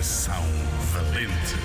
Geração 0.00 0.42
Valente. 0.94 1.56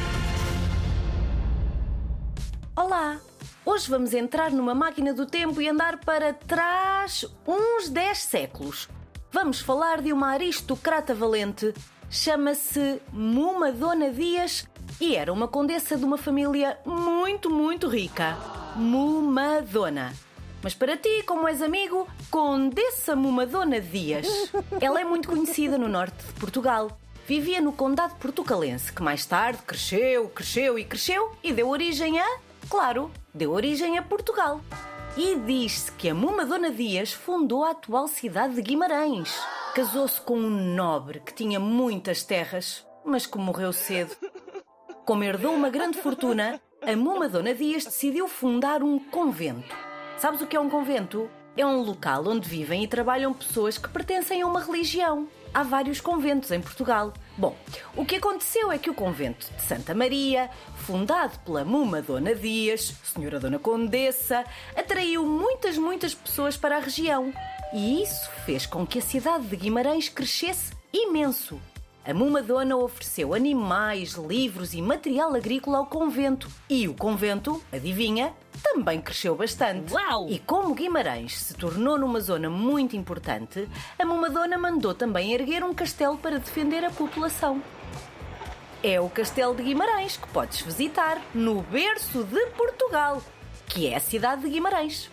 Olá! 2.76 3.18
Hoje 3.66 3.90
vamos 3.90 4.14
entrar 4.14 4.52
numa 4.52 4.76
máquina 4.76 5.14
do 5.14 5.26
tempo 5.26 5.62
e 5.62 5.70
andar 5.70 6.00
para 6.00 6.34
trás 6.34 7.24
uns 7.48 7.88
10 7.88 8.18
séculos. 8.18 8.90
Vamos 9.32 9.62
falar 9.62 10.02
de 10.02 10.12
uma 10.12 10.32
aristocrata 10.32 11.16
valente. 11.16 11.74
Chama-se 12.10 13.02
Muma 13.14 13.72
Dona 13.72 14.12
Dias 14.12 14.68
e 15.00 15.16
era 15.16 15.32
uma 15.32 15.48
condessa 15.48 15.96
de 15.96 16.04
uma 16.04 16.18
família 16.18 16.78
muito, 16.86 17.50
muito 17.50 17.88
rica. 17.88 18.36
Muma 18.76 19.62
Dona. 19.62 20.14
Mas 20.62 20.74
para 20.74 20.98
ti, 20.98 21.24
como 21.26 21.48
és 21.48 21.62
amigo, 21.62 22.06
Condessa 22.30 23.16
Mumadona 23.16 23.80
Dias. 23.80 24.28
Ela 24.82 25.00
é 25.00 25.06
muito 25.06 25.30
conhecida 25.30 25.78
no 25.78 25.88
norte 25.88 26.26
de 26.26 26.34
Portugal. 26.34 27.00
Vivia 27.28 27.60
no 27.60 27.74
Condado 27.74 28.14
Portucalense, 28.18 28.94
que 28.94 29.02
mais 29.02 29.26
tarde 29.26 29.60
cresceu, 29.66 30.30
cresceu 30.30 30.78
e 30.78 30.86
cresceu 30.86 31.32
e 31.44 31.52
deu 31.52 31.70
origem 31.70 32.20
a, 32.20 32.38
claro, 32.70 33.12
deu 33.34 33.52
origem 33.52 33.98
a 33.98 34.04
Portugal. 34.04 34.62
E 35.18 35.36
diz-se 35.36 35.92
que 35.94 36.08
a 36.08 36.14
Mumadona 36.14 36.70
Dias 36.70 37.12
fundou 37.12 37.66
a 37.66 37.72
atual 37.72 38.08
cidade 38.08 38.54
de 38.54 38.62
Guimarães. 38.62 39.36
Casou-se 39.74 40.22
com 40.22 40.38
um 40.38 40.76
nobre 40.76 41.20
que 41.20 41.34
tinha 41.34 41.60
muitas 41.60 42.24
terras, 42.24 42.86
mas 43.04 43.26
que 43.26 43.40
morreu 43.40 43.74
cedo. 43.74 44.16
Como 45.04 45.24
herdou 45.24 45.52
uma 45.56 45.70
grande 45.72 45.98
fortuna, 45.98 46.62
a 46.80 46.96
Mumadona 46.96 47.56
Dias 47.56 47.86
decidiu 47.86 48.28
fundar 48.28 48.84
um 48.84 49.00
convento. 49.00 49.76
Sabes 50.20 50.42
o 50.42 50.46
que 50.46 50.56
é 50.56 50.60
um 50.60 50.70
convento? 50.70 51.28
É 51.58 51.66
um 51.66 51.82
local 51.82 52.28
onde 52.28 52.50
vivem 52.50 52.84
e 52.84 52.88
trabalham 52.88 53.34
pessoas 53.34 53.78
que 53.78 53.88
pertencem 53.88 54.42
a 54.42 54.48
uma 54.48 54.62
religião. 54.62 55.26
Há 55.54 55.64
vários 55.64 56.02
conventos 56.02 56.52
em 56.52 56.60
Portugal. 56.60 57.14
Bom, 57.38 57.56
o 57.96 58.04
que 58.06 58.18
aconteceu 58.18 58.74
é 58.74 58.78
que 58.78 58.90
o 58.90 58.94
convento 58.94 59.50
de 59.56 59.62
Santa 59.62 59.96
Maria, 59.96 60.50
fundado 60.76 61.40
pela 61.46 61.64
Muma 61.64 62.02
Dona 62.02 62.36
Dias, 62.36 62.94
Senhora 63.06 63.40
Dona 63.40 63.58
Condessa, 63.58 64.44
atraiu 64.76 65.26
muitas, 65.26 65.78
muitas 65.78 66.14
pessoas 66.14 66.58
para 66.58 66.76
a 66.76 66.82
região. 66.82 67.34
E 67.74 68.04
isso 68.04 68.30
fez 68.46 68.66
com 68.66 68.86
que 68.86 69.00
a 69.00 69.02
cidade 69.02 69.48
de 69.48 69.56
Guimarães 69.56 70.10
crescesse 70.10 70.74
imenso. 70.92 71.58
A 72.08 72.14
Mumadona 72.14 72.78
ofereceu 72.78 73.34
animais, 73.34 74.14
livros 74.14 74.76
e 74.76 74.82
material 74.82 75.34
agrícola 75.34 75.80
ao 75.80 75.88
convento. 75.88 76.48
E 76.70 76.88
o 76.88 76.94
convento, 76.94 77.60
adivinha, 77.74 78.32
também 78.62 79.02
cresceu 79.02 79.36
bastante. 79.36 79.92
Uau! 79.92 80.28
E 80.30 80.38
como 80.38 80.76
Guimarães 80.76 81.36
se 81.36 81.56
tornou 81.56 81.98
numa 81.98 82.20
zona 82.20 82.48
muito 82.48 82.96
importante, 82.96 83.68
a 83.98 84.06
Mumadona 84.06 84.56
mandou 84.56 84.94
também 84.94 85.34
erguer 85.34 85.64
um 85.64 85.74
castelo 85.74 86.16
para 86.16 86.38
defender 86.38 86.86
a 86.86 86.92
população. 86.92 87.60
É 88.84 89.02
o 89.02 89.10
Castelo 89.10 89.56
de 89.56 89.64
Guimarães 89.64 90.16
que 90.16 90.28
podes 90.28 90.62
visitar 90.62 91.20
no 91.34 91.64
berço 91.64 92.24
de 92.24 92.46
Portugal, 92.52 93.20
que 93.68 93.88
é 93.88 93.96
a 93.96 94.00
cidade 94.00 94.44
de 94.44 94.50
Guimarães. 94.52 95.10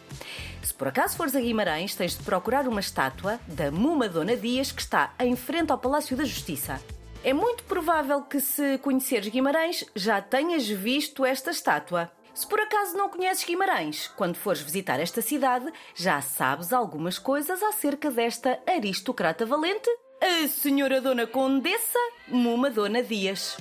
Se 0.62 0.72
por 0.72 0.88
acaso 0.88 1.16
fores 1.16 1.34
a 1.34 1.40
Guimarães, 1.40 1.94
tens 1.94 2.16
de 2.16 2.22
procurar 2.22 2.68
uma 2.68 2.80
estátua 2.80 3.40
da 3.48 3.70
Muma 3.70 4.08
Dona 4.08 4.36
Dias 4.36 4.70
que 4.70 4.80
está 4.80 5.12
em 5.18 5.34
frente 5.34 5.72
ao 5.72 5.78
Palácio 5.78 6.16
da 6.16 6.24
Justiça. 6.24 6.80
É 7.24 7.32
muito 7.32 7.64
provável 7.64 8.22
que, 8.22 8.40
se 8.40 8.78
conheceres 8.78 9.28
Guimarães, 9.28 9.84
já 9.94 10.20
tenhas 10.20 10.68
visto 10.68 11.24
esta 11.24 11.50
estátua. 11.50 12.10
Se 12.34 12.46
por 12.46 12.60
acaso 12.60 12.96
não 12.96 13.08
conheces 13.08 13.44
Guimarães, 13.44 14.08
quando 14.16 14.36
fores 14.36 14.62
visitar 14.62 14.98
esta 14.98 15.20
cidade, 15.20 15.70
já 15.94 16.20
sabes 16.20 16.72
algumas 16.72 17.18
coisas 17.18 17.62
acerca 17.62 18.10
desta 18.10 18.58
aristocrata 18.66 19.44
valente, 19.44 19.90
a 20.20 20.48
Senhora 20.48 21.00
Dona 21.00 21.26
Condessa 21.26 21.98
Muma 22.28 22.70
Dona 22.70 23.02
Dias. 23.02 23.56